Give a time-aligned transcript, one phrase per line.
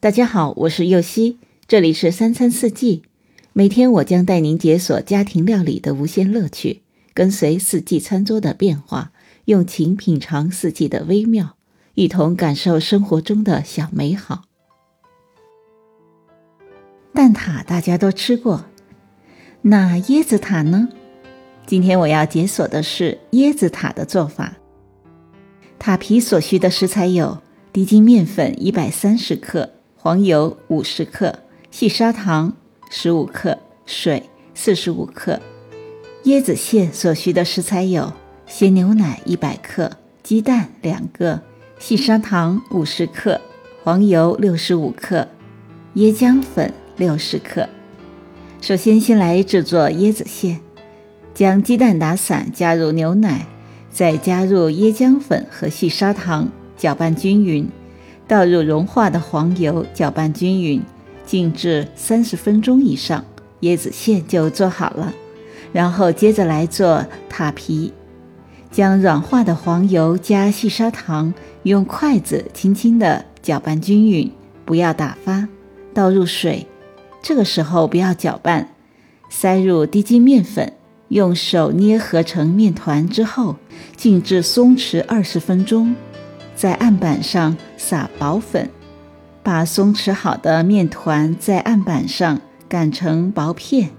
[0.00, 3.02] 大家好，我是右希，这里是三餐四季。
[3.52, 6.82] 每天我将带您解锁家庭料理的无限乐趣，
[7.12, 9.10] 跟随四季餐桌的变化，
[9.46, 11.56] 用情品尝四季的微妙，
[11.94, 14.44] 一同感受生活中的小美好。
[17.12, 18.66] 蛋挞大家都吃过，
[19.62, 20.88] 那椰子塔呢？
[21.66, 24.58] 今天我要解锁的是椰子塔的做法。
[25.76, 27.42] 塔皮所需的食材有
[27.72, 29.72] 低筋面粉一百三十克。
[30.00, 31.40] 黄油五十克，
[31.72, 32.52] 细砂糖
[32.88, 34.22] 十五克，水
[34.54, 35.40] 四十五克。
[36.22, 38.12] 椰子馅所需的食材有：
[38.46, 39.90] 鲜牛奶一百克，
[40.22, 41.42] 鸡蛋两个，
[41.80, 43.40] 细砂糖五十克，
[43.82, 45.26] 黄油六十五克，
[45.96, 47.68] 椰浆粉六十克。
[48.60, 50.60] 首先，先来制作椰子馅。
[51.34, 53.46] 将鸡蛋打散，加入牛奶，
[53.90, 57.68] 再加入椰浆粉和细砂糖，搅拌均匀。
[58.28, 60.82] 倒入融化的黄油，搅拌均匀，
[61.24, 63.24] 静置三十分钟以上，
[63.62, 65.14] 椰子馅就做好了。
[65.72, 67.92] 然后接着来做塔皮，
[68.70, 74.30] 将软化的黄油加细砂糖，用筷子轻轻地搅拌均匀，
[74.66, 75.48] 不要打发。
[75.94, 76.66] 倒入水，
[77.22, 78.68] 这个时候不要搅拌，
[79.30, 80.74] 塞入低筋面粉，
[81.08, 83.56] 用手捏合成面团之后，
[83.96, 85.96] 静置松弛二十分钟。
[86.58, 88.68] 在案板上撒薄粉，
[89.44, 93.90] 把松弛好的面团在案板上擀成薄片，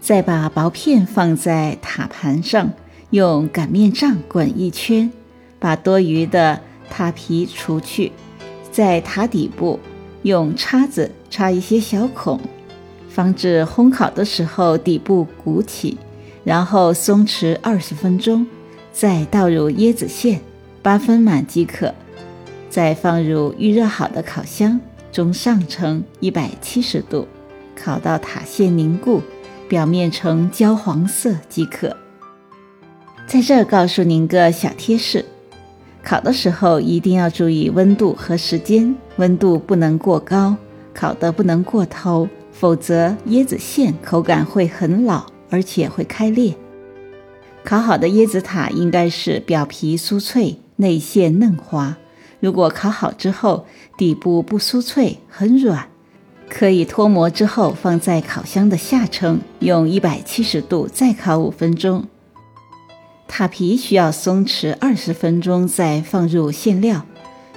[0.00, 2.70] 再把薄片放在塔盘上，
[3.10, 5.10] 用擀面杖滚一圈，
[5.58, 8.12] 把多余的塔皮除去，
[8.70, 9.80] 在塔底部
[10.22, 12.38] 用叉子插一些小孔，
[13.08, 15.98] 防止烘烤的时候底部鼓起，
[16.44, 18.46] 然后松弛二十分钟，
[18.92, 20.40] 再倒入椰子馅。
[20.82, 21.94] 八分满即可，
[22.70, 24.80] 再放入预热好的烤箱，
[25.12, 27.28] 中上层一百七十度，
[27.76, 29.20] 烤到塔馅凝固，
[29.68, 31.94] 表面呈焦黄色即可。
[33.26, 35.24] 在这儿告诉您个小贴士：
[36.02, 40.56] 烤的时候一定要注意温度和时间，温度不能过高，
[40.94, 46.54] 烤的不能过头，否则椰子馅口感会很老，而且会开裂。
[47.62, 50.56] 烤好的椰子塔应该是表皮酥脆。
[50.80, 51.96] 内馅嫩滑，
[52.40, 53.66] 如果烤好之后
[53.98, 55.88] 底部不酥脆、很软，
[56.48, 62.06] 可以脱模之后放在烤箱的下层，用一百七十度再烤五分钟。
[63.28, 67.04] 塔皮需要松弛二十分钟再放入馅料，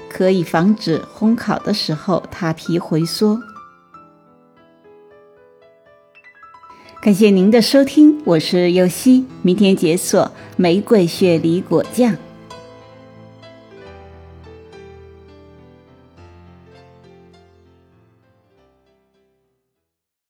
[0.09, 3.39] 可以防止烘烤的时候塔皮回缩。
[7.01, 12.15] 感谢您的收听，我是尤西，明天解锁玫瑰雪梨果酱。